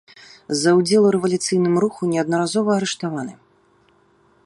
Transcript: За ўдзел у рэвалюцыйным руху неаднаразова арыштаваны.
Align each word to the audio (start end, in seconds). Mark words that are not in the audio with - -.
За 0.61 0.71
ўдзел 0.77 1.03
у 1.09 1.11
рэвалюцыйным 1.15 1.75
руху 1.83 2.01
неаднаразова 2.15 2.71
арыштаваны. 2.79 3.33